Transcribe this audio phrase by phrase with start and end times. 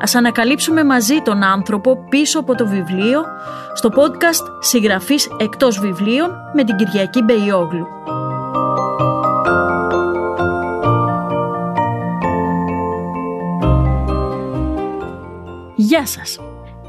[0.00, 3.22] Ας ανακαλύψουμε μαζί τον άνθρωπο πίσω από το βιβλίο
[3.74, 7.86] στο podcast «Συγγραφής εκτός βιβλίων» με την Κυριακή Μπεϊόγλου.
[15.76, 16.38] Γεια σας!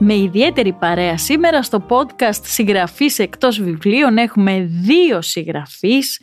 [0.03, 6.21] Με ιδιαίτερη παρέα σήμερα στο podcast «Συγγραφής εκτός βιβλίων» έχουμε δύο συγγραφείς,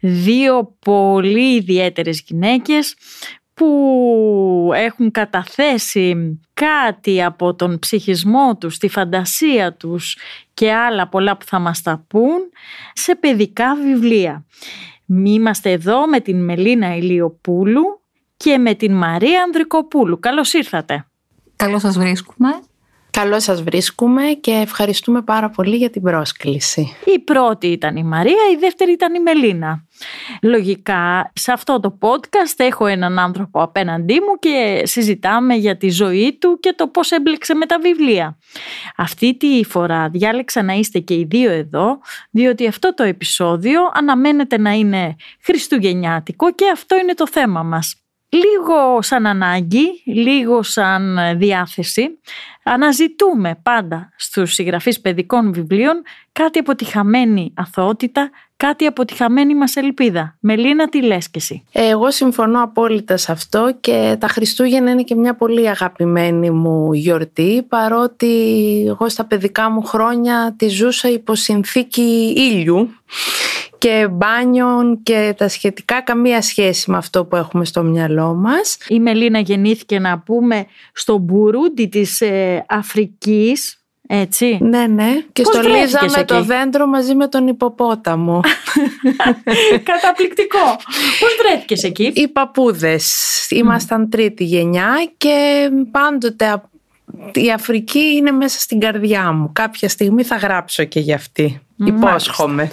[0.00, 2.96] δύο πολύ ιδιαίτερες γυναίκες
[3.58, 10.18] που έχουν καταθέσει κάτι από τον ψυχισμό τους, τη φαντασία τους
[10.54, 12.50] και άλλα πολλά που θα μας τα πούν
[12.92, 14.44] σε παιδικά βιβλία.
[15.24, 18.00] Είμαστε εδώ με την Μελίνα Ηλιοπούλου
[18.36, 20.18] και με την Μαρία Ανδρικοπούλου.
[20.18, 21.06] Καλώς ήρθατε.
[21.56, 22.48] Καλώς σας βρίσκουμε.
[23.10, 26.96] Καλώς σας βρίσκουμε και ευχαριστούμε πάρα πολύ για την πρόσκληση.
[27.04, 29.84] Η πρώτη ήταν η Μαρία, η δεύτερη ήταν η Μελίνα.
[30.42, 36.36] Λογικά, σε αυτό το podcast έχω έναν άνθρωπο απέναντί μου και συζητάμε για τη ζωή
[36.40, 38.38] του και το πώς έμπλεξε με τα βιβλία.
[38.96, 41.98] Αυτή τη φορά διάλεξα να είστε και οι δύο εδώ,
[42.30, 48.02] διότι αυτό το επεισόδιο αναμένεται να είναι χριστουγεννιάτικο και αυτό είναι το θέμα μας.
[48.30, 52.18] Λίγο σαν ανάγκη, λίγο σαν διάθεση,
[52.62, 59.54] αναζητούμε πάντα στους συγγραφείς παιδικών βιβλίων κάτι από τη χαμένη αθωότητα, κάτι από τη χαμένη
[59.54, 60.36] μας ελπίδα.
[60.40, 65.14] Μελίνα, τι λες και εσύ; Εγώ συμφωνώ απόλυτα σε αυτό και τα Χριστούγεννα είναι και
[65.14, 68.26] μια πολύ αγαπημένη μου γιορτή παρότι
[68.88, 72.90] εγώ στα παιδικά μου χρόνια τη ζούσα υπό συνθήκη ήλιου
[73.78, 78.76] και μπάνιον και τα σχετικά καμία σχέση με αυτό που έχουμε στο μυαλό μας.
[78.88, 83.78] Η Μελίνα γεννήθηκε να πούμε στο Μπουρούντι της ε, Αφρικής
[84.10, 84.58] έτσι.
[84.60, 85.22] Ναι, ναι.
[85.32, 88.40] Και Πώς στολίζαμε το δέντρο μαζί με τον υποπόταμο.
[89.90, 90.64] Καταπληκτικό.
[91.20, 93.46] Πώς βρέθηκες εκεί; Οι παππούδες.
[93.50, 96.62] Ήμασταν τρίτη γενιά και πάντοτε
[97.32, 99.50] η Αφρική είναι μέσα στην καρδιά μου.
[99.52, 101.60] Κάποια στιγμή θα γράψω και για αυτή.
[101.78, 102.70] Υπόσχομαι.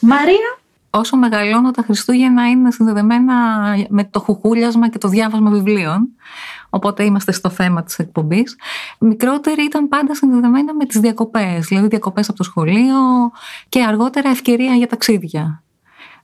[0.00, 0.58] Μαρία;
[0.90, 3.34] Όσο μεγαλώνω τα Χριστούγεννα είναι συνδεδεμένα
[3.88, 6.08] με το χουχούλιασμα και το διάβασμα βιβλίων.
[6.70, 8.56] Οπότε είμαστε στο θέμα της εκπομπής.
[8.98, 11.66] Μικρότερη ήταν πάντα συνδεδεμένα με τις διακοπές.
[11.66, 12.96] Δηλαδή διακοπές από το σχολείο
[13.68, 15.62] και αργότερα ευκαιρία για ταξίδια.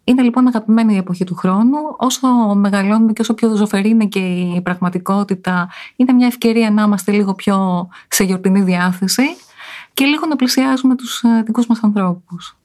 [0.05, 1.79] Είναι λοιπόν αγαπημένη η εποχή του χρόνου.
[1.97, 4.21] Όσο μεγαλώνουμε και όσο πιο ζωφερή είναι και
[4.57, 9.23] η πραγματικότητα, είναι μια ευκαιρία να είμαστε λίγο πιο σε γιορτινή διάθεση
[9.95, 12.57] και λίγο να πλησιάζουμε τους ε, δικούς μας ανθρώπους.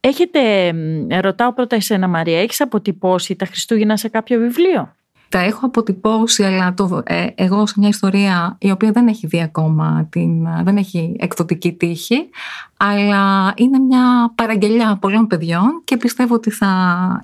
[0.00, 0.74] Έχετε,
[1.20, 4.94] ρωτάω πρώτα εσένα Μαρία, έχεις αποτυπώσει τα Χριστούγεννα σε κάποιο βιβλίο;
[5.28, 9.42] Τα έχω αποτυπώσει, αλλά το, ε, εγώ σε μια ιστορία η οποία δεν έχει δει
[9.42, 12.28] ακόμα, την, δεν έχει εκδοτική τύχη,
[12.76, 16.70] αλλά είναι μια παραγγελιά πολλών παιδιών και πιστεύω ότι θα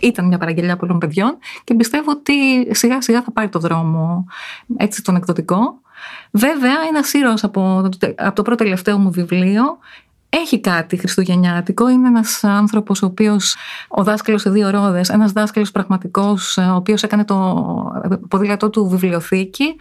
[0.00, 2.34] ήταν μια παραγγελιά πολλών παιδιών και πιστεύω ότι
[2.74, 4.26] σιγά σιγά θα πάρει το δρόμο
[4.76, 5.80] έτσι τον εκδοτικό.
[6.30, 9.78] Βέβαια, ένας ήρωας από, από το πρώτο τελευταίο μου βιβλίο
[10.34, 11.88] έχει κάτι χριστουγεννιάτικο.
[11.88, 13.56] Είναι ένας άνθρωπος ο οποίος,
[13.88, 17.64] ο δάσκαλος σε δύο ρόδες, ένας δάσκαλος πραγματικός, ο οποίος έκανε το
[18.28, 19.76] ποδήλατό του βιβλιοθήκη.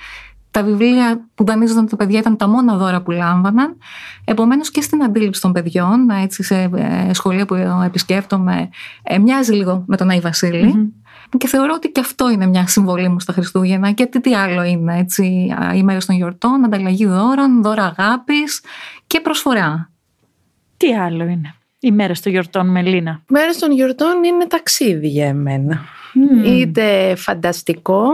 [0.52, 3.78] Τα βιβλία που δανείζονταν τα παιδιά ήταν τα μόνα δώρα που λάμβαναν.
[4.26, 7.56] Επομένως και στην αντίληψη των παιδιών, έτσι σε ε, σχολεία που
[7.86, 8.70] επισκέφτομαι,
[9.04, 10.94] ε, μοιάζει λίγο με τον Άι βασιλη
[11.38, 13.92] Και θεωρώ ότι και αυτό είναι μια συμβολή μου στα Χριστούγεννα.
[13.92, 18.64] Και τι, τι άλλο είναι, έτσι, οι μέρε των γιορτών, ανταλλαγή δώρων, δώρα αγάπης
[19.08, 19.90] και προσφορά.
[20.78, 25.82] Τι άλλο είναι οι μέρες των γιορτών Μελίνα; Μέρες των γιορτών είναι ταξίδι για εμένα.
[26.46, 28.08] Είτε φανταστικό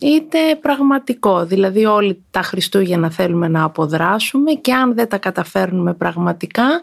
[0.00, 1.44] είτε πραγματικό.
[1.44, 6.80] Δηλαδή όλοι τα Χριστούγεννα θέλουμε να αποδράσουμε και αν δεν τα καταφέρνουμε πραγματικά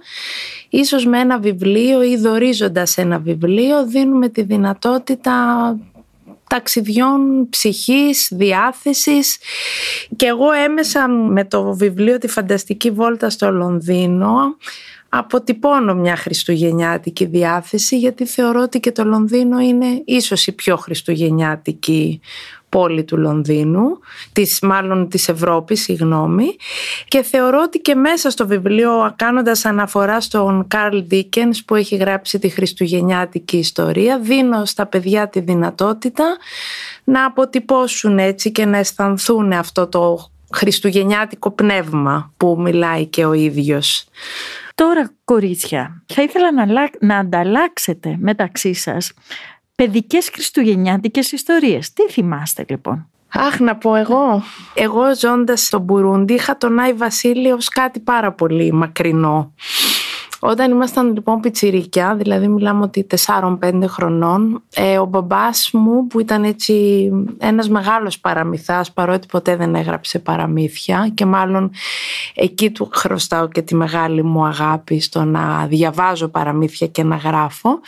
[0.69, 5.33] ίσως με ένα βιβλίο ή δορίζοντας ένα βιβλίο δίνουμε τη δυνατότητα
[6.49, 9.37] ταξιδιών ψυχής, διάθεσης
[10.15, 14.57] και εγώ έμεσα με το βιβλίο «Τη φανταστική βόλτα στο Λονδίνο»
[15.09, 22.19] αποτυπώνω μια χριστουγεννιάτικη διάθεση γιατί θεωρώ ότι και το Λονδίνο είναι ίσως η πιο χριστουγεννιάτικη
[22.73, 23.99] πόλη του Λονδίνου,
[24.33, 26.55] της, μάλλον της Ευρώπης, συγγνώμη,
[27.07, 32.39] και θεωρώ ότι και μέσα στο βιβλίο, κάνοντας αναφορά στον Καρλ Ντίκενς που έχει γράψει
[32.39, 36.37] τη χριστουγεννιάτικη ιστορία, δίνω στα παιδιά τη δυνατότητα
[37.03, 44.05] να αποτυπώσουν έτσι και να αισθανθούν αυτό το χριστουγεννιάτικο πνεύμα που μιλάει και ο ίδιος.
[44.75, 49.13] Το Τώρα κορίτσια, θα ήθελα να, να ανταλλάξετε μεταξύ σας
[49.75, 51.93] παιδικές χριστουγεννιάτικες ιστορίες.
[51.93, 54.43] Τι θυμάστε λοιπόν; Αχ, να πω εγώ.
[54.73, 59.53] Εγώ ζώντας στο Μπουρούντι είχα τον Άι Βασίλη ως κάτι πάρα πολύ μακρινό.
[60.45, 66.43] Όταν ήμασταν λοιπόν πιτσιρικιά, δηλαδή μιλάμε ότι 4-5 χρονών, ε, ο μπαμπάς μου που ήταν
[66.43, 71.71] έτσι ένας μεγάλος παραμυθάς παρότι ποτέ δεν έγραψε παραμύθια και μάλλον
[72.35, 77.79] εκεί του χρωστάω και τη μεγάλη μου αγάπη στο να διαβάζω παραμύθια και να γράφω,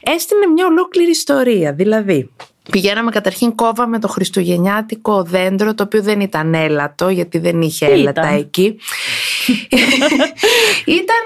[0.00, 1.72] έστεινε μια ολόκληρη ιστορία.
[1.72, 2.30] Δηλαδή,
[2.70, 8.26] Πηγαίναμε καταρχήν κόβαμε το χριστουγεννιάτικο δέντρο το οποίο δεν ήταν έλατο γιατί δεν είχε έλατα
[8.26, 8.78] εκεί.
[11.00, 11.24] ήταν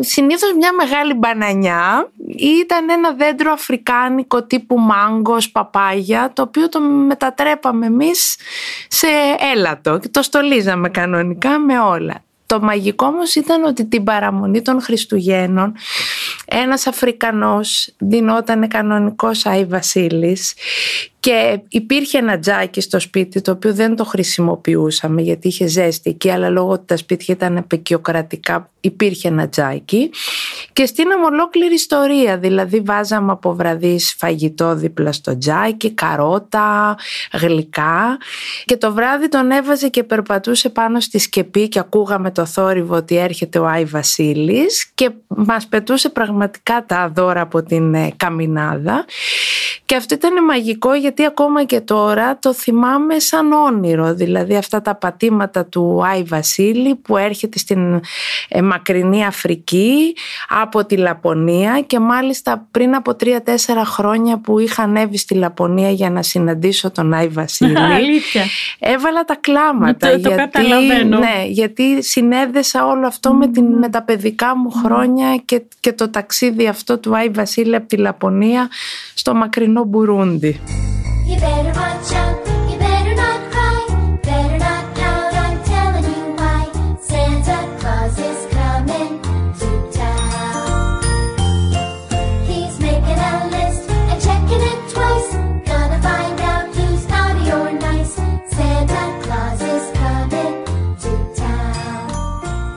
[0.00, 7.86] συνήθως μια μεγάλη μπανανιά ήταν ένα δέντρο αφρικάνικο τύπου μάγκος, παπάγια το οποίο το μετατρέπαμε
[7.86, 8.36] εμείς
[8.88, 9.06] σε
[9.54, 12.24] έλατο και το στολίζαμε κανονικά με όλα.
[12.46, 15.74] Το μαγικό όμως ήταν ότι την παραμονή των Χριστουγέννων
[16.46, 20.54] ένας Αφρικανός δινόταν κανονικός Άι Βασίλης
[21.26, 26.30] και υπήρχε ένα τζάκι στο σπίτι το οποίο δεν το χρησιμοποιούσαμε γιατί είχε ζέστη εκεί
[26.30, 30.10] αλλά λόγω ότι τα σπίτια ήταν επικιοκρατικά υπήρχε ένα τζάκι.
[30.72, 32.38] Και στείναμε ολόκληρη ιστορία.
[32.38, 36.96] Δηλαδή βάζαμε από βραδείς φαγητό δίπλα στο τζάκι, καρότα,
[37.32, 38.18] γλυκά.
[38.64, 43.16] Και το βράδυ τον έβαζε και περπατούσε πάνω στη σκεπή και ακούγαμε το θόρυβο ότι
[43.16, 49.04] έρχεται ο Άι Βασίλης και μας πετούσε πραγματικά τα δώρα από την ε, καμινάδα
[49.86, 54.14] και αυτό ήταν μαγικό γιατί ακόμα και τώρα το θυμάμαι σαν όνειρο.
[54.14, 58.00] Δηλαδή αυτά τα πατήματα του Άι Βασίλη που έρχεται στην
[58.48, 60.16] ε, μακρινή Αφρική
[60.48, 66.10] από τη Λαπωνία και μάλιστα πριν από τρία-τέσσερα χρόνια που είχα ανέβει στη Λαπωνία για
[66.10, 67.78] να συναντήσω τον Άι Βασίλη.
[67.96, 68.44] Αλήθεια.
[68.78, 70.10] Έβαλα τα κλάματα.
[70.10, 75.62] Το, γιατί, Ναι, γιατί συνέδεσα όλο αυτό με, την, με τα παιδικά μου χρόνια και,
[75.80, 78.68] και το ταξίδι αυτό του Άι Βασίλη από τη Λαπωνία
[79.18, 80.60] στο μακρινό Μπουρούντι.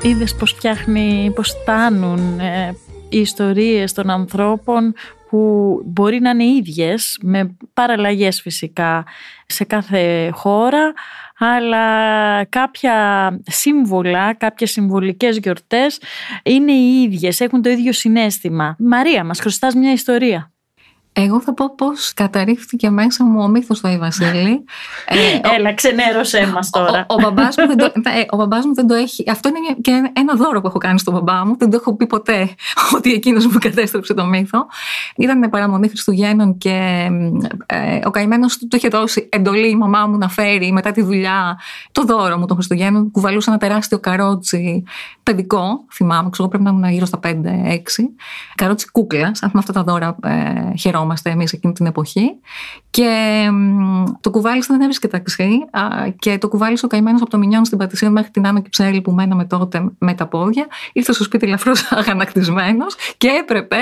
[0.09, 2.75] είδες πως φτιάχνει, πως φτάνουν ε,
[3.09, 4.93] οι ιστορίες των ανθρώπων
[5.29, 9.05] που μπορεί να είναι ίδιες με παραλλαγές φυσικά
[9.45, 10.93] σε κάθε χώρα
[11.37, 16.01] αλλά κάποια σύμβολα, κάποιες συμβολικές γιορτές
[16.43, 18.75] είναι οι ίδιες, έχουν το ίδιο συνέστημα.
[18.79, 20.51] Μαρία, μας χρωστάς μια ιστορία.
[21.13, 24.63] Εγώ θα πω πώ καταρρίφθηκε μέσα μου ο μύθος του Άι Βασίλη.
[25.05, 27.05] ε, Έλα, ξενέρωσέ μας τώρα.
[27.09, 29.23] Ο, ο, ο, μπαμπάς μου δεν το, ε, ο μπαμπάς μου δεν το έχει.
[29.29, 31.55] Αυτό είναι και ένα δώρο που έχω κάνει στον μπαμπά μου.
[31.57, 32.55] Δεν το έχω πει ποτέ
[32.95, 34.67] ότι εκείνος μου κατέστρεψε το μύθο.
[35.15, 37.07] Ήταν παραμονή Χριστουγέννων και
[37.65, 41.01] ε, ο καημένος του το είχε δώσει εντολή η μαμά μου να φέρει μετά τη
[41.01, 41.59] δουλειά
[41.91, 43.11] το δώρο μου των Χριστουγέννων.
[43.11, 44.83] Κουβαλούσε ένα τεράστιο καρότσι
[45.23, 47.27] παιδικό, θυμάμαι, ξέρω πρέπει να ήμουν γύρω στα 5-6.
[48.55, 50.71] Καρότσι κούκλας, αν με αυτά τα δώρα ε,
[51.09, 52.39] χαιρόμαστε εμείς εκείνη την εποχή.
[52.89, 53.45] Και
[54.21, 55.65] το κουβάλισε δεν έβρισκε ταξί
[56.19, 59.11] και το κουβάλισε ο καημένος από το Μινιόν στην Πατησία μέχρι την Άνω Κυψέλη που
[59.11, 60.67] μέναμε τότε με τα πόδια.
[60.93, 63.77] Ήρθε στο σπίτι ελαφρώ αγανακτισμένος και έπρεπε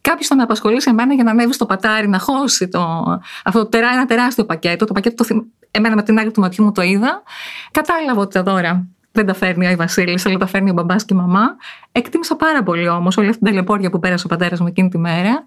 [0.00, 3.04] κάποιος να με απασχολήσει εμένα για να ανέβει στο πατάρι, να χώσει το,
[3.44, 4.84] αυτό το τερά, ένα τεράστιο πακέτο.
[4.84, 7.22] Το πακέτο το, εμένα με την άκρη του ματιού μου το είδα.
[7.70, 8.86] Κατάλαβα ότι τα δώρα
[9.18, 11.56] δεν τα φέρνει ο Βασίλη, αλλά τα φέρνει ο μπαμπάς και η μαμά.
[11.92, 14.98] Εκτίμησα πάρα πολύ όμως όλη αυτή την ταλαιπώρια που πέρασε ο πατέρας μου εκείνη τη
[14.98, 15.44] μέρα.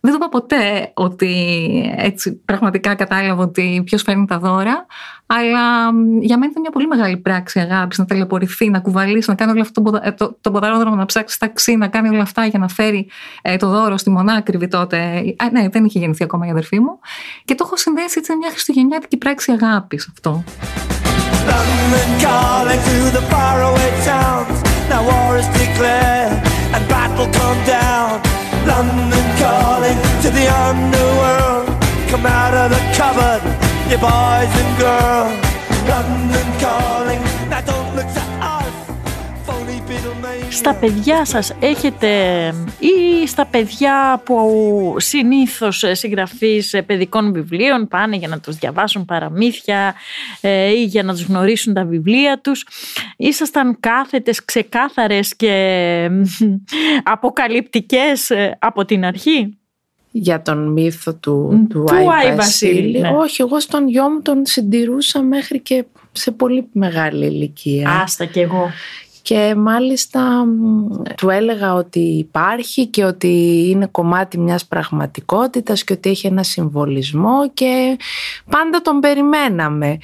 [0.00, 1.32] Δεν το είπα ποτέ ότι
[1.96, 4.86] έτσι πραγματικά κατάλαβα ότι ποιος φέρνει τα δώρα.
[5.26, 5.84] Αλλά
[6.20, 9.60] για μένα ήταν μια πολύ μεγάλη πράξη αγάπης να ταλαιπωρηθεί, να κουβαλήσει, να κάνει όλο
[9.60, 13.08] αυτό το, το, το ποδαρόδρομο, να ψάξει ταξί, να κάνει όλα αυτά για να φέρει
[13.42, 14.96] ε, το δώρο στη μονάκριβη τότε.
[15.36, 16.98] Α, ναι, δεν είχε γεννηθεί ακόμα η αδερφή μου.
[17.44, 20.44] Και το έχω συνδέσει έτσι μια χριστουγεννιάτικη πράξη αγάπης αυτό.
[21.52, 24.58] London calling to the faraway towns.
[24.88, 26.32] Now war is declared
[26.74, 28.20] and battle come down.
[28.66, 31.66] London calling to the underworld.
[32.10, 33.42] Come out of the cupboard,
[33.90, 35.34] you boys and girls.
[35.88, 37.43] London calling.
[40.54, 42.08] Στα παιδιά σας έχετε
[42.78, 49.94] ή στα παιδιά που συνήθως συγγραφείς παιδικών βιβλίων πάνε για να τους διαβάσουν παραμύθια
[50.40, 52.66] ε, ή για να τους γνωρίσουν τα βιβλία τους.
[53.16, 56.08] Ήσασταν κάθετες, ξεκάθαρες και
[57.02, 59.58] αποκαλυπτικές ε, από την αρχή;
[60.10, 63.00] Για τον μύθο του, του, του Άι Βασίλη.
[63.00, 63.08] Ναι.
[63.08, 68.00] Όχι, εγώ στον γιο μου τον συντηρούσα μέχρι και σε πολύ μεγάλη ηλικία.
[68.02, 68.70] Άστα κι εγώ.
[69.24, 70.44] Και μάλιστα
[71.16, 77.50] του έλεγα ότι υπάρχει και ότι είναι κομμάτι μιας πραγματικότητας και ότι έχει ένα συμβολισμό
[77.54, 77.98] και
[78.50, 79.98] πάντα τον περιμέναμε.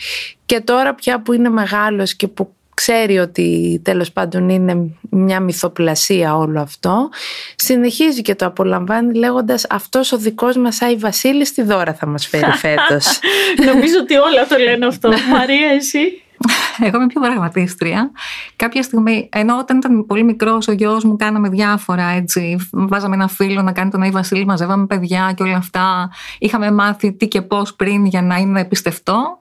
[0.46, 6.36] Και τώρα πια που είναι μεγάλος και που ξέρει ότι τέλος πάντων είναι μια μυθοπλασία
[6.36, 7.08] όλο αυτό
[7.56, 12.26] συνεχίζει και το απολαμβάνει λέγοντας αυτός ο δικός μας Άι Βασίλης τη δώρα θα μας
[12.26, 13.20] φέρει φέτος
[13.66, 16.22] Νομίζω ότι όλα το λένε αυτό Μαρία εσύ;
[16.86, 18.10] εγώ είμαι πιο πραγματίστρια.
[18.56, 22.56] Κάποια στιγμή, ενώ όταν ήταν πολύ μικρός ο γιος μου, κάναμε διάφορα έτσι.
[22.72, 26.10] Βάζαμε ένα φίλο να κάνει τον Άι Βασίλη, μαζεύαμε παιδιά και όλα αυτά.
[26.38, 29.38] Είχαμε μάθει τι και πώς πριν για να είναι πιστευτό.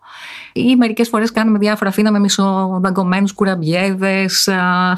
[0.54, 4.50] Ή μερικές φορές κάναμε διάφορα, αφήναμε μισοδαγκωμένους κουραμπιέδες,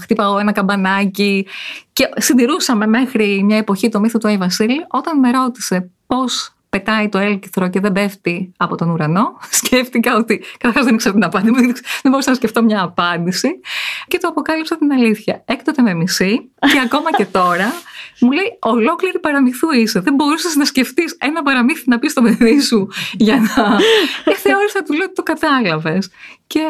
[0.01, 1.47] χτύπαγα ένα καμπανάκι.
[1.93, 4.85] Και συντηρούσαμε μέχρι μια εποχή το μύθο του Άι Βασίλη.
[4.89, 9.37] Όταν με ρώτησε πώς πετάει το έλκυθρο και δεν πέφτει από τον ουρανό.
[9.61, 11.65] Σκέφτηκα ότι καταρχάς δεν ήξερα την απάντηση,
[12.01, 13.59] δεν μπορούσα να σκεφτώ μια απάντηση.
[14.07, 15.43] Και το αποκάλυψα την αλήθεια.
[15.45, 17.71] Έκτοτε με μισή και ακόμα και τώρα
[18.19, 19.99] μου λέει ολόκληρη παραμυθού είσαι.
[19.99, 23.77] Δεν μπορούσες να σκεφτείς ένα παραμύθι να πεις στο παιδί σου για να.
[24.23, 26.09] και θεώρησα του λέω ότι το κατάλαβες.
[26.47, 26.61] Και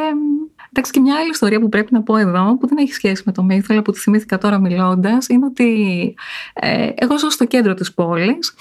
[0.73, 3.31] Εντάξει, και μια άλλη ιστορία που πρέπει να πω εδώ, που δεν έχει σχέση με
[3.31, 6.13] το μύθο, αλλά που τη θυμήθηκα τώρα μιλώντας, είναι ότι
[6.53, 8.53] ε, εγώ ζω στο κέντρο της πόλης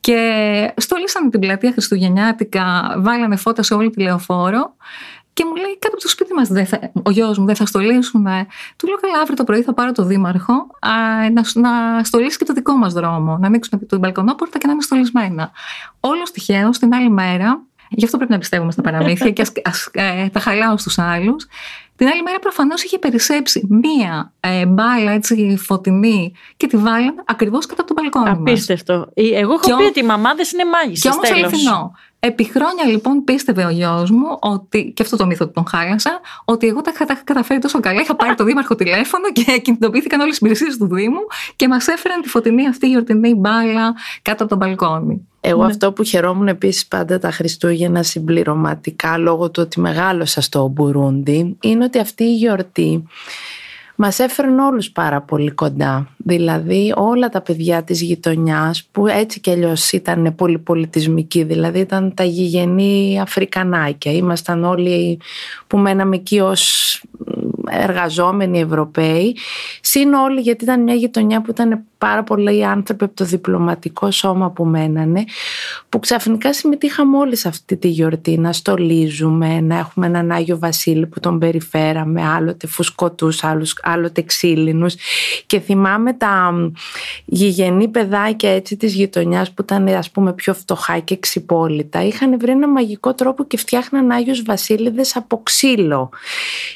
[0.00, 4.74] και στολίσανε την πλατεία Χριστουγεννιάτικα, βάλανε φώτα σε όλη τη λεωφόρο
[5.32, 6.50] και μου λέει κάτω από το σπίτι μας,
[7.02, 8.46] ο γιος μου δεν θα στολίσουμε.
[8.76, 10.90] Του λέω καλά, αύριο το πρωί θα πάρω το δήμαρχο α,
[11.30, 13.38] να, να στολίσει και το δικό μας δρόμο.
[13.38, 15.50] Να ανοίξουμε την μπαλκονόπορτα και να είναι στολισμένα.
[16.00, 20.28] Όλος τυχαίο την άλλη μέρα, γι' αυτό πρέπει να πιστεύουμε στα παραμύθια και ας, ε,
[20.28, 21.46] τα χαλάω στους άλλους.
[21.96, 27.66] Την άλλη μέρα προφανώς είχε περισσέψει μία ε, μπάλα έτσι φωτεινή και τη βάλαν ακριβώς
[27.66, 28.28] κατά το μπαλκόνι.
[28.28, 29.08] Απίστευτο.
[29.14, 31.08] Εγώ έχω πει ότι οι μαμάδε είναι μάγισσε.
[31.08, 31.94] Και όμως αληθινό.
[32.22, 36.66] Επί χρόνια λοιπόν πίστευε ο γιος μου ότι, και αυτό το μύθο τον χάλασα, ότι
[36.66, 38.00] εγώ τα είχα καταφέρει τόσο καλά.
[38.00, 41.20] Είχα πάρει το δήμαρχο τηλέφωνο και κινητοποιήθηκαν όλες οι υπηρεσίες του Δήμου
[41.56, 45.28] και μας έφεραν τη φωτεινή αυτή γιορτινή μπάλα κάτω από το μπαλκόνι.
[45.40, 45.66] Εγώ ναι.
[45.66, 51.84] αυτό που χαιρόμουν επίσης πάντα τα Χριστούγεννα συμπληρωματικά λόγω του ότι μεγάλωσα στο Μπουρούντι είναι
[51.84, 53.04] ότι αυτή η γιορτή
[54.02, 56.08] μας έφερνε όλους πάρα πολύ κοντά.
[56.16, 62.24] Δηλαδή όλα τα παιδιά της γειτονιάς που έτσι κι αλλιώς ήταν πολυπολιτισμικοί, δηλαδή ήταν τα
[62.24, 64.12] γηγενή Αφρικανάκια.
[64.12, 65.20] Ήμασταν όλοι
[65.66, 67.02] που μέναμε εκεί ως
[67.68, 69.36] εργαζόμενοι Ευρωπαίοι,
[69.80, 74.50] συν όλοι γιατί ήταν μια γειτονιά που ήταν πάρα πολλοί άνθρωποι από το διπλωματικό σώμα
[74.50, 75.24] που μένανε,
[75.88, 81.06] που ξαφνικά συμμετείχαμε όλοι σε αυτή τη γιορτή, να στολίζουμε, να έχουμε έναν Άγιο Βασίλη
[81.06, 84.94] που τον περιφέραμε, άλλοτε φουσκωτούς, άλλους, άλλοτε ξύλινους.
[85.46, 86.52] Και θυμάμαι τα
[87.24, 92.50] γηγενή παιδάκια έτσι της γειτονιάς που ήταν ας πούμε πιο φτωχά και ξυπόλυτα, είχαν βρει
[92.50, 96.10] ένα μαγικό τρόπο και φτιάχναν Άγιους Βασίλειδες από ξύλο.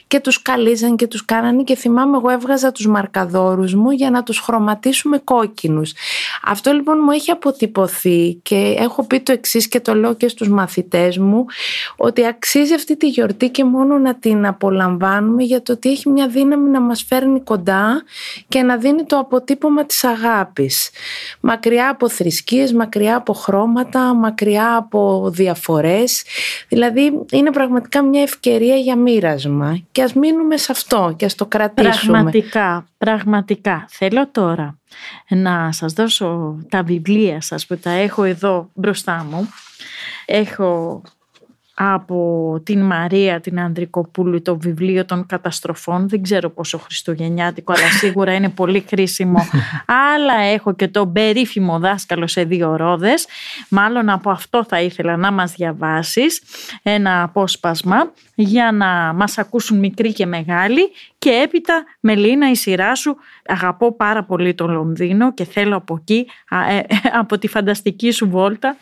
[0.07, 0.43] Και τους
[0.75, 5.19] καλίζαν και τους κάνανε και θυμάμαι εγώ έβγαζα τους μαρκαδόρους μου για να τους χρωματίσουμε
[5.19, 5.93] κόκκινους.
[6.45, 10.49] Αυτό λοιπόν μου έχει αποτυπωθεί και έχω πει το εξής και το λέω και στους
[10.49, 11.45] μαθητές μου
[11.97, 16.28] ότι αξίζει αυτή τη γιορτή και μόνο να την απολαμβάνουμε για το ότι έχει μια
[16.28, 18.02] δύναμη να μας φέρνει κοντά
[18.49, 20.90] και να δίνει το αποτύπωμα της αγάπης.
[21.40, 26.25] Μακριά από θρησκείες, μακριά από χρώματα, μακριά από διαφορές.
[26.69, 31.47] Δηλαδή είναι πραγματικά μια ευκαιρία για μοίρασμα και ας μείνουμε σε αυτό και ας το
[31.47, 32.12] κρατήσουμε.
[32.12, 33.85] Πραγματικά, πραγματικά.
[33.88, 34.78] Θέλω τώρα
[35.28, 39.49] να σας δώσω τα βιβλία σας που τα έχω εδώ μπροστά μου.
[40.25, 41.02] Έχω
[41.75, 48.35] από την Μαρία την Ανδρικοπούλου το βιβλίο των καταστροφών δεν ξέρω πόσο χριστουγεννιάτικο αλλά σίγουρα
[48.35, 49.47] είναι πολύ χρήσιμο
[49.87, 53.26] αλλά έχω και το περίφημο δάσκαλο σε δύο ρόδες
[53.68, 56.42] μάλλον από αυτό θα ήθελα να μας διαβάσεις
[56.83, 63.17] ένα απόσπασμα για να μας ακούσουν μικροί και μεγάλοι και έπειτα Μελίνα η σειρά σου
[63.47, 66.26] αγαπώ πάρα πολύ το Λονδίνο και θέλω από εκεί
[66.69, 66.81] ε,
[67.21, 68.76] από τη φανταστική σου βόλτα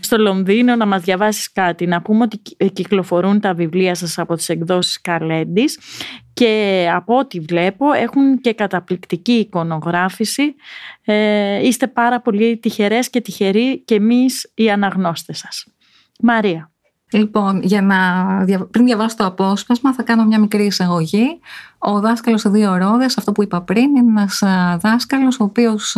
[0.00, 1.86] στο Λονδίνο να μας διαβάσεις κάτι.
[1.86, 5.78] Να πούμε ότι κυκλοφορούν τα βιβλία σας από τις εκδόσεις Καλέντης
[6.32, 10.54] και από ό,τι βλέπω έχουν και καταπληκτική εικονογράφηση.
[11.04, 15.66] Ε, είστε πάρα πολύ τυχερές και τυχεροί και εμείς οι αναγνώστες σας.
[16.20, 16.70] Μαρία
[17.10, 17.96] Λοιπόν, για να,
[18.70, 21.40] πριν διαβάσω το απόσπασμα θα κάνω μια μικρή εισαγωγή.
[21.78, 24.42] Ο δάσκαλος σε δύο ρόδες, αυτό που είπα πριν, είναι ένας
[24.80, 25.96] δάσκαλος ο οποίος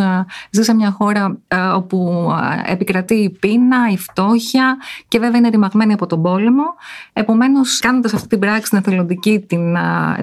[0.51, 1.39] ζει σε μια χώρα
[1.75, 2.29] όπου
[2.67, 4.77] επικρατεί η πείνα, η φτώχεια
[5.09, 6.65] και βέβαια είναι ρημαγμένη από τον πόλεμο.
[7.13, 9.73] Επομένως, κάνοντας αυτή την πράξη την εθελοντική, την,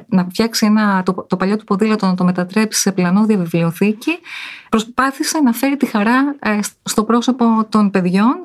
[0.07, 4.11] να φτιάξει ένα, το, το παλιό του ποδήλατο να το μετατρέψει σε πλανόδια βιβλιοθήκη,
[4.69, 8.35] προσπάθησε να φέρει τη χαρά ε, στο πρόσωπο των παιδιών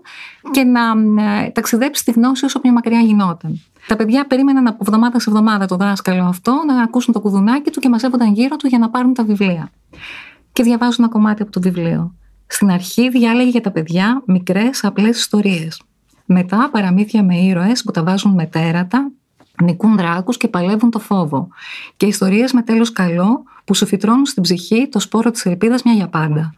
[0.50, 0.80] και να
[1.22, 3.60] ε, ταξιδέψει τη γνώση όσο πιο μακριά γινόταν.
[3.86, 7.80] Τα παιδιά περίμεναν από εβδομάδα σε εβδομάδα το δάσκαλο αυτό να ακούσουν το κουδουνάκι του
[7.80, 9.70] και μαζεύονταν γύρω του για να πάρουν τα βιβλία.
[10.52, 12.14] Και διαβάζουν ένα κομμάτι από το βιβλίο.
[12.46, 15.82] Στην αρχή διάλεγε για τα παιδιά μικρές απλές ιστορίες.
[16.24, 19.10] Μετά παραμύθια με ήρωες που τα βάζουν με τέρατα,
[19.62, 21.48] νικούν δράκους και παλεύουν το φόβο.
[21.96, 25.94] Και ιστορίες με τέλος καλό που σου φυτρώνουν στην ψυχή το σπόρο της ελπίδας μια
[25.94, 26.54] για πάντα.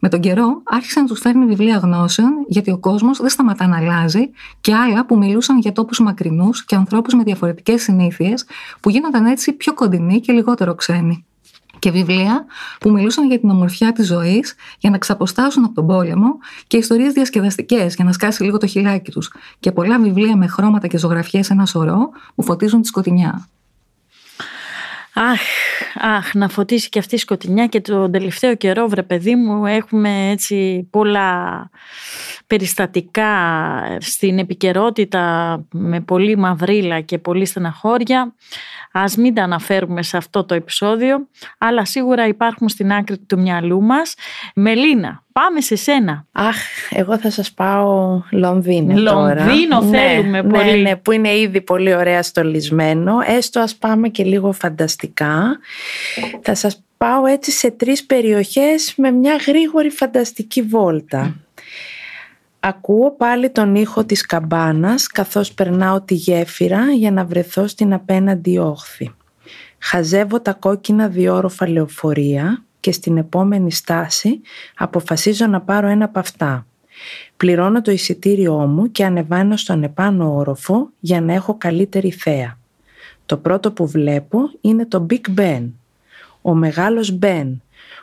[0.00, 3.76] Με τον καιρό άρχισε να τους φέρνει βιβλία γνώσεων, γιατί ο κόσμος δεν σταματά να
[3.76, 8.46] αλλάζει, και άλλα που μιλούσαν για τόπους μακρινούς και ανθρώπους με διαφορετικές συνήθειες,
[8.80, 11.24] που γίνονταν έτσι πιο κοντινοί και λιγότερο ξένοι
[11.78, 12.44] και βιβλία
[12.80, 17.12] που μιλούσαν για την ομορφιά της ζωής, για να ξαποστάσουν από τον πόλεμο και ιστορίες
[17.12, 21.50] διασκεδαστικές για να σκάσει λίγο το χιλάκι τους και πολλά βιβλία με χρώματα και ζωγραφιές
[21.50, 23.48] ένα σωρό που φωτίζουν τη σκοτεινιά.
[25.18, 25.40] Αχ,
[25.94, 30.30] αχ, να φωτίσει και αυτή η σκοτεινιά και τον τελευταίο καιρό, βρε παιδί μου, έχουμε
[30.30, 31.70] έτσι πολλά
[32.46, 33.30] περιστατικά
[34.00, 38.34] στην επικαιρότητα με πολύ μαυρίλα και πολύ στεναχώρια.
[38.92, 43.82] Ας μην τα αναφέρουμε σε αυτό το επεισόδιο, αλλά σίγουρα υπάρχουν στην άκρη του μυαλού
[43.82, 44.14] μας.
[44.54, 46.26] Μελίνα, πάμε σε σένα.
[46.32, 46.56] Αχ,
[46.90, 49.44] εγώ θα σας πάω Λονδίνο τώρα.
[49.44, 50.82] Λονδίνο ναι, θέλουμε ναι, πολύ.
[50.82, 53.14] Ναι, που είναι ήδη πολύ ωραία στολισμένο.
[53.26, 55.58] Έστω ας πάμε και λίγο φανταστικά.
[56.40, 61.36] Θα σας πάω έτσι σε τρεις περιοχές με μια γρήγορη φανταστική βόλτα.
[62.60, 68.58] Ακούω πάλι τον ήχο της καμπάνας καθώς περνάω τη γέφυρα για να βρεθώ στην απέναντι
[68.58, 69.14] όχθη.
[69.78, 74.40] Χαζεύω τα κόκκινα διόροφα λεωφορεία και στην επόμενη στάση
[74.76, 76.66] αποφασίζω να πάρω ένα από αυτά.
[77.36, 82.58] Πληρώνω το εισιτήριό μου και ανεβαίνω στον επάνω όροφο για να έχω καλύτερη θέα.
[83.26, 85.68] Το πρώτο που βλέπω είναι το Big Ben,
[86.42, 87.56] ο μεγάλος Ben,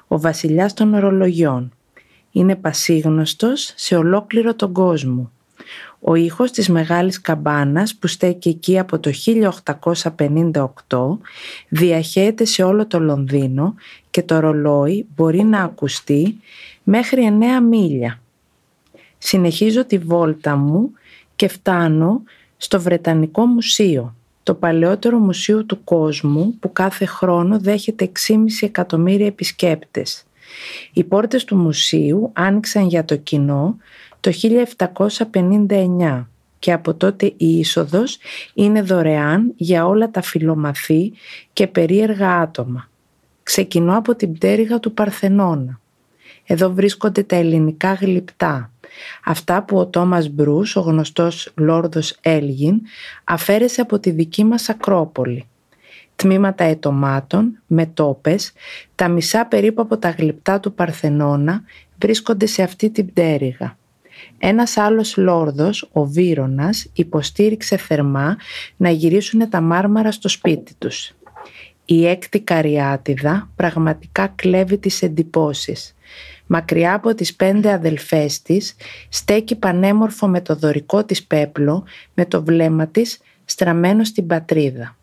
[0.08, 1.72] ο βασιλιάς των ορολογιών
[2.32, 5.32] είναι πασίγνωστος σε ολόκληρο τον κόσμο.
[6.00, 9.12] Ο ήχος της μεγάλης καμπάνας που στέκει εκεί από το
[10.88, 11.18] 1858
[11.70, 13.76] διαχέεται σε όλο το Λονδίνο
[14.10, 16.40] και το ρολόι μπορεί να ακουστεί
[16.84, 18.20] μέχρι 9 μίλια.
[19.18, 20.92] Συνεχίζω τη βόλτα μου
[21.36, 22.22] και φτάνω
[22.58, 30.24] στο Βρετανικό Μουσείο, το παλαιότερο μουσείο του κόσμου που κάθε χρόνο δέχεται 6,5 εκατομμύρια επισκέπτες.
[30.94, 33.78] Οι πόρτες του μουσείου άνοιξαν για το κοινό
[34.24, 34.32] το
[35.32, 36.26] 1759
[36.60, 38.18] και από τότε η είσοδος
[38.54, 41.14] είναι δωρεάν για όλα τα φιλομαθή
[41.54, 42.90] και περίεργα άτομα.
[43.44, 45.80] Ξεκινώ από την πτέρυγα του Παρθενώνα.
[46.46, 48.72] Εδώ βρίσκονται τα ελληνικά γλυπτά,
[49.24, 52.82] αυτά που ο Τόμας Μπρούς, ο γνωστός Λόρδος Έλγιν,
[53.24, 55.48] αφαίρεσε από τη δική μας Ακρόπολη
[56.16, 58.54] τμήματα ετομάτων, μετόπες,
[58.96, 61.64] τα μισά περίπου από τα γλυπτά του Παρθενώνα
[61.98, 63.78] βρίσκονται σε αυτή την πτέρυγα.
[64.38, 68.38] Ένας άλλος λόρδος, ο Βύρονας, υποστήριξε θερμά
[68.78, 71.12] να γυρίσουν τα μάρμαρα στο σπίτι τους.
[71.86, 75.96] Η έκτη καριάτιδα πραγματικά κλέβει τις εντυπώσεις.
[76.46, 78.76] Μακριά από τις πέντε αδελφές της
[79.10, 81.84] στέκει πανέμορφο με το δωρικό της πέπλο
[82.14, 84.96] με το βλέμμα της στραμμένο στην πατρίδα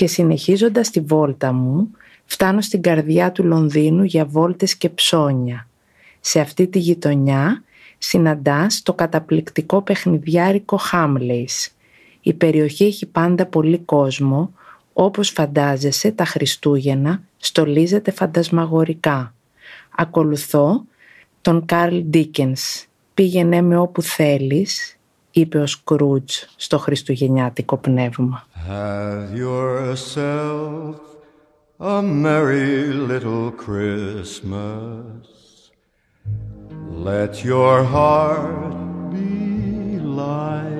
[0.00, 1.90] και συνεχίζοντας τη βόλτα μου
[2.24, 5.66] φτάνω στην καρδιά του Λονδίνου για βόλτες και ψώνια.
[6.20, 7.64] Σε αυτή τη γειτονιά
[8.02, 11.74] συναντάς το καταπληκτικό παιχνιδιάρικο Χάμλεϊς.
[12.20, 14.52] Η περιοχή έχει πάντα πολύ κόσμο,
[14.92, 19.34] όπως φαντάζεσαι τα Χριστούγεννα στολίζεται φαντασμαγορικά.
[19.96, 20.84] Ακολουθώ
[21.40, 22.86] τον Καρλ Ντίκενς.
[23.14, 24.98] Πήγαινε με όπου θέλεις
[25.30, 28.46] είπε ο Σκρούτζ στο χριστουγεννιάτικο πνεύμα.
[28.68, 30.94] Have yourself
[31.78, 35.30] a merry little Christmas
[36.70, 40.70] Let your heart be light.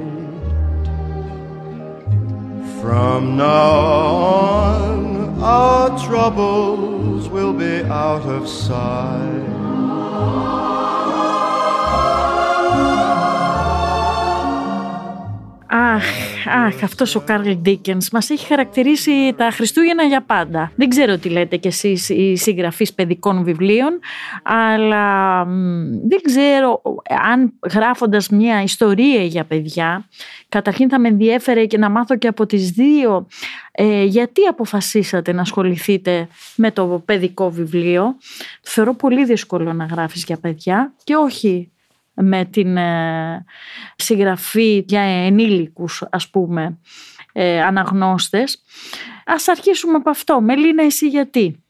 [2.81, 9.49] From now on our troubles will be out of sight.
[15.71, 20.73] Αχ, αχ, αυτός ο Κάρλ Ντίκενς μας έχει χαρακτηρίσει τα Χριστούγεννα για πάντα.
[20.77, 23.99] Δεν ξέρω τι λέτε κι εσείς οι συγγραφείς παιδικών βιβλίων,
[24.43, 25.45] αλλά
[26.09, 26.83] δεν ξέρω
[27.33, 30.09] αν γράφοντας μια ιστορία για παιδιά,
[30.49, 33.27] καταρχήν θα με ενδιέφερε και να μάθω και από τις δύο
[33.73, 38.17] ε, γιατί αποφασίσατε να ασχοληθείτε με το παιδικό βιβλίο.
[38.63, 41.71] Θεωρώ πολύ δύσκολο να γράφεις για παιδιά και όχι
[42.15, 43.45] με την ε,
[43.97, 46.79] συγγραφή για ενήλικους ας πούμε
[47.33, 48.63] ε, αναγνώστες.
[49.25, 50.41] Ας αρχίσουμε από αυτό.
[50.41, 51.63] Μελίνα εσύ γιατί;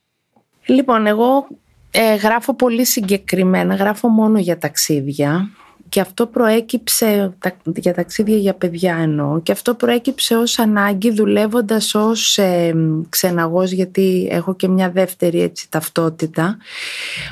[0.66, 1.46] Λοιπόν εγώ
[1.90, 5.50] ε, γράφω πολύ συγκεκριμένα, γράφω μόνο για ταξίδια.
[5.90, 12.38] Και αυτό προέκυψε για ταξίδια για παιδιά εννοώ και αυτό προέκυψε ως ανάγκη δουλεύοντας ως
[12.38, 12.74] ε,
[13.08, 16.58] ξεναγός γιατί έχω και μια δεύτερη έτσι ταυτότητα.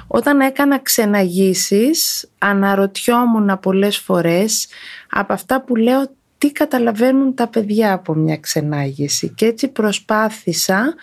[0.07, 4.69] Όταν έκανα ξεναγήσεις αναρωτιόμουν πολλές φορές
[5.11, 9.33] από αυτά που λέω τι καταλαβαίνουν τα παιδιά από μια ξενάγηση.
[9.35, 10.95] Και έτσι προσπάθησα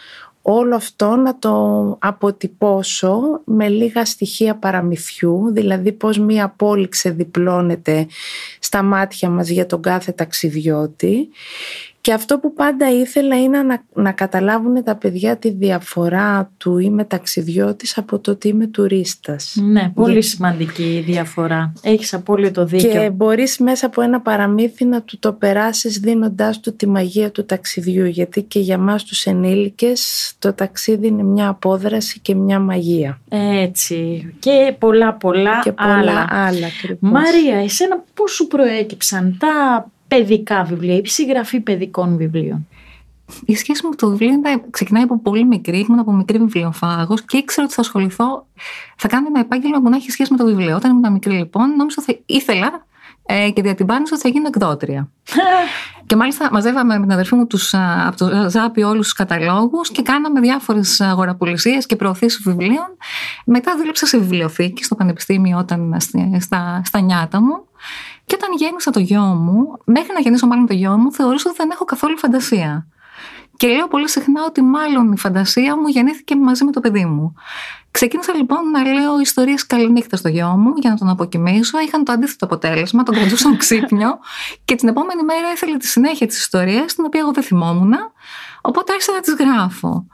[0.47, 8.07] όλο αυτό να το αποτυπώσω με λίγα στοιχεία παραμυθιού, δηλαδή πώς μία πόλη ξεδιπλώνεται
[8.59, 11.29] στα μάτια μας για τον κάθε ταξιδιώτη
[12.05, 17.03] και αυτό που πάντα ήθελα είναι να, να καταλάβουν τα παιδιά τη διαφορά του είμαι
[17.03, 19.55] ταξιδιώτης από το ότι είμαι τουρίστας.
[19.61, 21.73] Ναι, πολύ σημαντική η διαφορά.
[21.81, 22.89] Έχεις απόλυτο δίκιο.
[22.89, 27.45] Και μπορείς μέσα από ένα παραμύθι να του το περάσεις δίνοντάς του τη μαγεία του
[27.45, 28.05] ταξιδιού.
[28.05, 33.19] Γιατί και για μας τους ενήλικες το ταξίδι είναι μια απόδραση και μια μαγεία.
[33.29, 34.29] Έτσι.
[34.39, 36.27] Και πολλά πολλά, και πολλά άλλα.
[36.29, 36.67] άλλα
[36.99, 42.67] Μαρία, εσένα πώς σου προέκυψαν τα παιδικά βιβλία, η συγγραφή παιδικών βιβλίων.
[43.45, 45.79] Η σχέση μου με το βιβλίο ξεκινάει από πολύ μικρή.
[45.79, 48.45] Ήμουν από μικρή βιβλιοφάγος και ήξερα ότι θα ασχοληθώ,
[48.95, 50.75] θα κάνω ένα επάγγελμα που να έχει σχέση με το βιβλίο.
[50.75, 52.85] Όταν ήμουν μικρή, λοιπόν, νόμιζα ότι ήθελα
[53.25, 55.09] ε, και διατυμπάνησα ότι θα γίνω εκδότρια.
[56.07, 57.73] και μάλιστα μαζεύαμε με την αδερφή μου τους,
[58.05, 62.97] από το Ζάπι όλους τους καταλόγους και κάναμε διάφορες αγοραπολισίες και προωθήσεις βιβλίων.
[63.45, 65.97] Μετά δούλεψα σε βιβλιοθήκη στο Πανεπιστήμιο όταν
[66.39, 67.63] στα, στα νιάτα μου.
[68.25, 71.57] Και όταν γέννησα το γιο μου, μέχρι να γεννήσω μάλλον το γιο μου, θεωρούσα ότι
[71.57, 72.87] δεν έχω καθόλου φαντασία.
[73.57, 77.33] Και λέω πολύ συχνά ότι μάλλον η φαντασία μου γεννήθηκε μαζί με το παιδί μου.
[77.91, 81.79] Ξεκίνησα λοιπόν να λέω ιστορίες καληνύχτα στο γιο μου για να τον αποκοιμήσω.
[81.79, 84.19] Είχαν το αντίθετο αποτέλεσμα, τον κρατούσαν ξύπνιο.
[84.65, 87.93] και την επόμενη μέρα ήθελε τη συνέχεια της ιστορίας, την οποία εγώ δεν θυμόμουν.
[88.61, 90.07] Οπότε άρχισα να τις γράφω.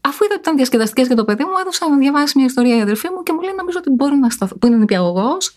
[0.00, 2.80] Αφού είδα ότι ήταν διασκεδαστικές για το παιδί μου, έδωσα να διαβάσει μια ιστορία η
[2.80, 4.58] αδερφή μου και μου λέει: Νομίζω ότι μπορεί να σταθώ.
[4.58, 5.54] που είναι νηπιαγωγός,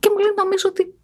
[0.00, 0.94] και μου λέει: Νομίζω ότι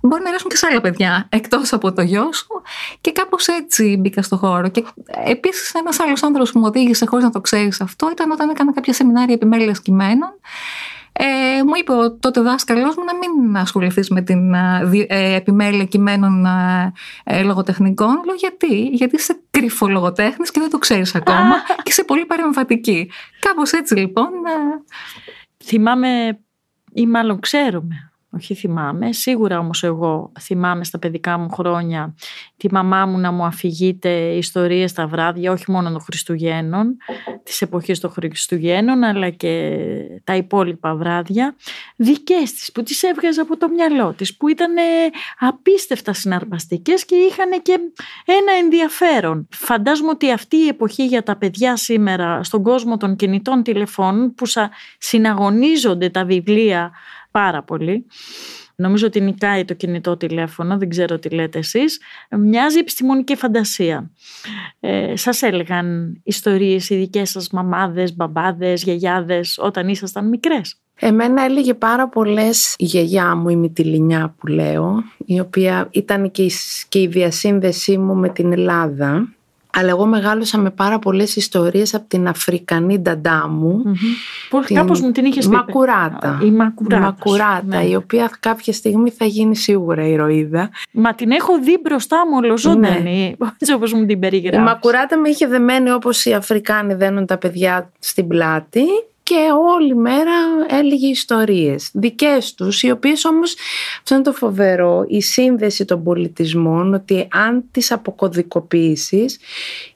[0.00, 2.62] μπορεί να αρέσουν και σε άλλα παιδιά εκτός από το γιο σου.
[3.00, 4.68] Και κάπως έτσι μπήκα στο χώρο.
[4.68, 4.84] Και
[5.24, 8.72] επίσης ένας άλλος άνθρωπος που μου οδήγησε χωρίς να το ξέρεις αυτό ήταν όταν έκανα
[8.72, 10.30] κάποια σεμινάρια επιμέλειας κειμένων.
[11.12, 16.46] Ε, μου είπε ο τότε δάσκαλός μου να μην ασχοληθείς με την ε, επιμέλεια κειμένων
[16.46, 16.92] ε,
[17.24, 18.22] ε, λογοτεχνικών.
[18.24, 23.10] Λέω γιατί, γιατί είσαι κρυφό λογοτέχνης και δεν το ξέρεις ακόμα και είσαι πολύ παρεμβατική.
[23.40, 24.26] Κάπως έτσι λοιπόν.
[24.26, 24.82] Ε,
[25.64, 26.38] Θυμάμαι
[26.92, 29.12] ή μάλλον ξέρουμε όχι θυμάμαι.
[29.12, 32.14] Σίγουρα όμως εγώ θυμάμαι στα παιδικά μου χρόνια
[32.56, 36.96] τη μαμά μου να μου αφηγείται ιστορίες τα βράδια, όχι μόνο των Χριστουγέννων,
[37.42, 39.76] της εποχής των Χριστουγέννων, αλλά και
[40.24, 41.56] τα υπόλοιπα βράδια,
[41.96, 44.74] δικές της που τις έβγαζε από το μυαλό της, που ήταν
[45.38, 47.72] απίστευτα συναρπαστικές και είχαν και
[48.24, 49.48] ένα ενδιαφέρον.
[49.50, 54.44] Φαντάζομαι ότι αυτή η εποχή για τα παιδιά σήμερα στον κόσμο των κινητών τηλεφώνων που
[54.98, 56.92] συναγωνίζονται τα βιβλία
[57.30, 58.06] πάρα πολύ.
[58.80, 62.00] Νομίζω ότι νικάει το κινητό τηλέφωνο, δεν ξέρω τι λέτε εσείς.
[62.30, 64.10] Μοιάζει επιστημονική φαντασία.
[64.80, 70.80] Ε, σας έλεγαν ιστορίες οι δικές σας μαμάδες, μπαμπάδες, γιαγιάδες όταν ήσασταν μικρές.
[71.02, 76.42] Εμένα έλεγε πάρα πολλές η γιαγιά μου, η Μητυλινιά που λέω, η οποία ήταν και
[76.42, 76.52] η,
[76.88, 79.28] και η διασύνδεσή μου με την Ελλάδα
[79.76, 83.82] αλλά εγώ μεγάλωσα με πάρα πολλές ιστορίες από την Αφρικανή νταντά μου.
[83.86, 84.64] Mm-hmm.
[84.66, 84.76] Την...
[84.76, 85.54] Κάπως μου την είχες πει.
[85.54, 86.40] Μακουράτα.
[86.42, 87.04] Η Μακουράτα.
[87.04, 87.84] Μακουράτα, ναι.
[87.84, 90.70] η οποία κάποια στιγμή θα γίνει σίγουρα ηρωίδα.
[90.92, 93.46] Μα την έχω δει μπροστά μου ολοζώντανη, ναι.
[93.58, 94.58] έτσι όπως μου την περιγράφεις.
[94.58, 98.84] Η Μακουράτα με είχε δεμένη όπως οι Αφρικάνοι δένουν τα παιδιά στην πλάτη
[99.30, 99.36] και
[99.76, 100.32] όλη μέρα
[100.68, 103.56] έλεγε ιστορίες δικές τους, οι οποίες όμως,
[104.02, 109.38] αυτό είναι το φοβερό, η σύνδεση των πολιτισμών, ότι αν τις αποκωδικοποιήσεις,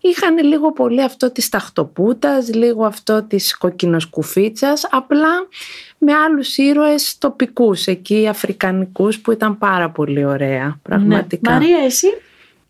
[0.00, 5.48] είχαν λίγο πολύ αυτό της ταχτοπούτας, λίγο αυτό της κοκκινοσκουφίτσας, απλά
[5.98, 10.74] με άλλους ήρωες τοπικούς εκεί, αφρικανικούς, που ήταν πάρα πολύ ωραία, ναι.
[10.82, 11.52] πραγματικά.
[11.52, 12.06] Μαρία, εσύ...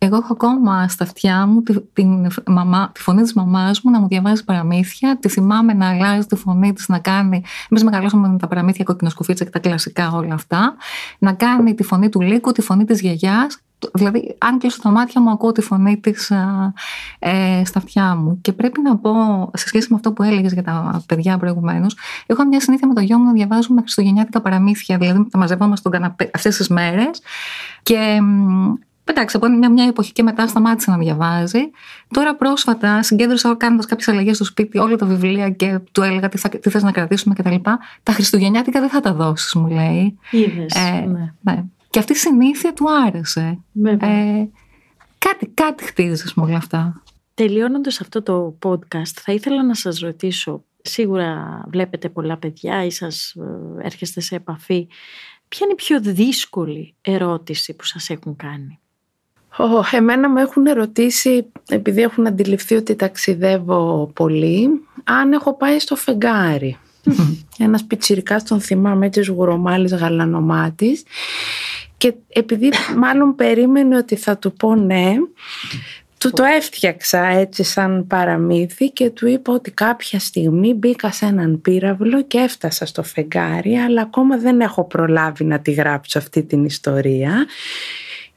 [0.05, 4.01] Εγώ έχω ακόμα στα αυτιά μου τη, την, μαμά, τη φωνή της μαμάς μου να
[4.01, 5.19] μου διαβάζει παραμύθια.
[5.19, 7.43] Τη θυμάμαι να αλλάζει τη φωνή της, να κάνει...
[7.71, 10.75] Εμείς μεγαλώσαμε με τα παραμύθια κοκκινοσκουφίτσα και τα κλασικά όλα αυτά.
[11.19, 13.59] Να κάνει τη φωνή του Λύκου, τη φωνή της γιαγιάς.
[13.95, 16.31] Δηλαδή, αν κλείσω τα μάτια μου, ακούω τη φωνή της
[17.19, 18.39] ε, στα αυτιά μου.
[18.41, 19.13] Και πρέπει να πω,
[19.55, 23.01] σε σχέση με αυτό που έλεγες για τα παιδιά προηγουμένως, έχω μια συνήθεια με το
[23.01, 24.99] γιο μου να διαβάζουμε χριστουγεννιάτικα παραμύθια.
[24.99, 27.21] Δηλαδή, τα μαζευόμαστε στον καναπέ αυτές τις μέρες.
[27.83, 28.19] Και
[29.05, 31.61] Εντάξει, από μια, μια εποχή και μετά σταμάτησε να διαβάζει.
[32.09, 36.39] Τώρα πρόσφατα συγκέντρωσα κάνοντας κάποιες αλλαγές στο σπίτι όλα τα βιβλία και του έλεγα τι,
[36.39, 37.55] θα, τι θες να κρατήσουμε κτλ.
[37.63, 40.19] Τα, τα Χριστουγεννιάτικα δεν θα τα δώσεις, μου λέει.
[40.31, 41.33] Είδες, ε, ναι.
[41.41, 41.65] ναι.
[41.91, 43.59] Και αυτή η συνήθεια του άρεσε.
[43.85, 43.99] Ε,
[45.19, 47.03] κάτι, κάτι χτίζει με όλα αυτά.
[47.35, 50.65] Τελειώνοντας αυτό το podcast, θα ήθελα να σας ρωτήσω.
[50.83, 53.35] Σίγουρα βλέπετε πολλά παιδιά ή σας
[53.81, 54.89] ε, έρχεστε σε επαφή
[55.49, 58.81] ποια είναι η πιο δύσκολη ερώτηση που σας έχουν κάνει;
[59.59, 64.69] Oh, εμένα με έχουν ερωτήσει, επειδή έχουν αντιληφθεί ότι ταξιδεύω πολύ,
[65.05, 66.79] αν έχω πάει στο φεγγάρι.
[67.59, 71.03] Ένας πιτσιρικάς τον θυμάμαι έτσι σγουρομάλης γαλανομάτης
[71.97, 75.15] και επειδή μάλλον περίμενε ότι θα του πω ναι,
[76.19, 81.61] του το έφτιαξα έτσι σαν παραμύθι και του είπα ότι κάποια στιγμή μπήκα σε έναν
[81.61, 86.65] πύραυλο και έφτασα στο φεγγάρι αλλά ακόμα δεν έχω προλάβει να τη γράψω αυτή την
[86.65, 87.47] ιστορία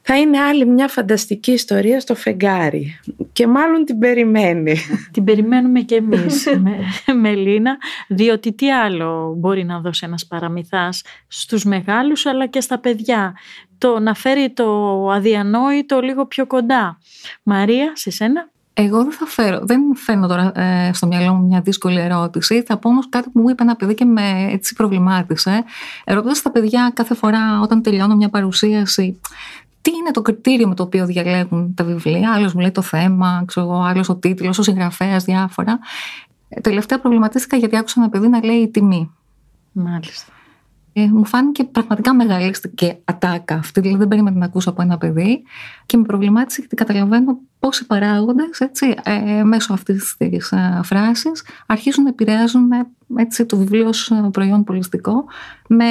[0.10, 3.00] θα είναι άλλη μια φανταστική ιστορία στο φεγγάρι
[3.34, 4.78] και μάλλον την περιμένει.
[5.13, 11.63] Την περιμένουμε και εμείς με, Μελίνα, διότι τι άλλο μπορεί να δώσει ένας παραμυθάς στους
[11.63, 13.36] μεγάλους αλλά και στα παιδιά;
[13.78, 14.65] Το να φέρει το
[15.12, 16.98] αδιανόητο λίγο πιο κοντά.
[17.43, 21.62] Μαρία, σε σένα; Εγώ δεν θα φέρω, δεν φέρνω τώρα ε, στο μυαλό μου μια
[21.62, 22.63] δύσκολη ερώτηση.
[22.63, 25.63] Θα πω όμως κάτι που μου είπε ένα παιδί και με έτσι προβλημάτισε.
[26.06, 29.20] Ρωτώντας τα παιδιά κάθε φορά όταν τελειώνω μια παρουσίαση,
[29.88, 33.45] τι είναι το κριτήριο με το οποίο διαλέγουν τα βιβλία; Άλλος μου λέει το θέμα,
[33.88, 35.80] άλλος ο τίτλος, ο συγγραφέας, διάφορα.
[36.50, 39.12] Ε, τελευταία προβληματίστηκα γιατί άκουσα ένα παιδί να λέει η τιμή.
[39.71, 40.34] Μάλιστα.
[40.99, 42.12] Ε, μου φάνηκε πραγματικά
[42.75, 45.43] και ατάκα αυτή, δηλαδή δεν περίμενα να ακούσω από ένα παιδί
[45.86, 48.60] και με προβλημάτισε γιατί καταλαβαίνω πόσοι παράγοντες
[49.03, 52.69] ε, μέσω αυτής της ε, φράσης αρχίζουν να επηρεάζουν
[53.15, 55.25] έτσι, το βιβλίο ως προϊόν πολιστικό.
[55.67, 55.86] Με,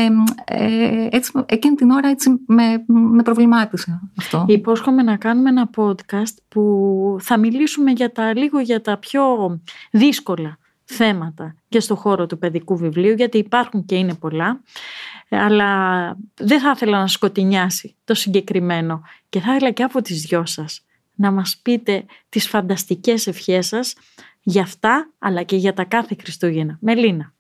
[0.45, 4.45] ε, έτσι, εκείνη την ώρα έτσι, με, με προβλημάτισε αυτό.
[4.49, 9.23] Υπόσχομαι να κάνουμε ένα podcast που θα μιλήσουμε για τα, λίγο για τα πιο
[9.90, 14.61] δύσκολα θέματα και στο χώρο του παιδικού βιβλίου γιατί υπάρχουν και είναι πολλά
[15.31, 15.70] αλλά
[16.35, 20.81] δεν θα ήθελα να σκοτεινιάσει το συγκεκριμένο και θα ήθελα και από τις δυο σας
[21.14, 23.94] να μας πείτε τις φανταστικές ευχές σας
[24.42, 26.79] για αυτά αλλά και για τα κάθε Χριστούγεννα.
[26.81, 27.33] Μελίνα.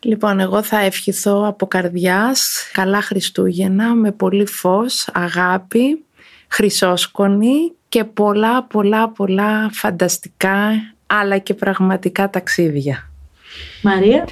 [0.00, 6.04] Λοιπόν, εγώ θα ευχηθώ από καρδιάς καλά Χριστούγεννα με πολύ φως, αγάπη,
[6.48, 10.70] χρυσόσκονη και πολλά πολλά πολλά φανταστικά
[11.06, 13.10] αλλά και πραγματικά ταξίδια.
[13.82, 14.24] Μαρία.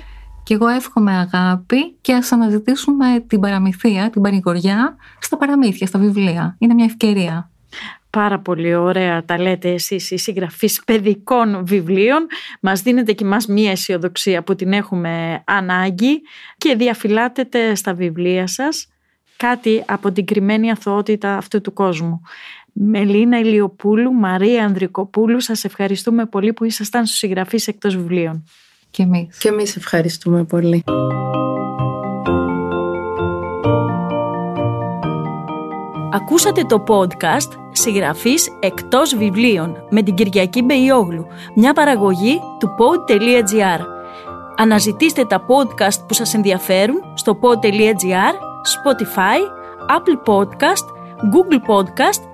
[0.42, 6.56] Και εγώ εύχομαι αγάπη και ας αναζητήσουμε την παραμυθία, την παρηγοριά στα παραμύθια, στα βιβλία.
[6.58, 7.50] Είναι μια ευκαιρία.
[8.10, 12.26] Πάρα πολύ ωραία τα λέτε εσείς οι συγγραφείς παιδικών βιβλίων.
[12.60, 16.22] Μας δίνετε και μας μία αισιοδοξία που την έχουμε ανάγκη
[16.58, 18.88] και διαφυλάτετε στα βιβλία σας
[19.36, 22.20] κάτι από την κρυμμένη αθωότητα αυτού του κόσμου.
[22.76, 28.44] Μελίνα Ηλιοπούλου, Μαρία Ανδρικοπούλου, σας ευχαριστούμε πολύ που ήσασταν στους συγγραφείς εκτός βιβλίων.
[28.90, 29.38] Και εμείς.
[29.38, 30.84] Και εμείς ευχαριστούμε πολύ.
[36.12, 43.80] Ακούσατε το podcast «Συγγραφής εκτός βιβλίων» με την Κυριακή Μπεϊόγλου, μια παραγωγή του pod.gr.
[44.56, 48.34] Αναζητήστε τα podcast που σας ενδιαφέρουν στο pod.gr,
[48.74, 49.40] Spotify,
[49.96, 50.86] Apple Podcast,
[51.32, 52.33] Google Podcast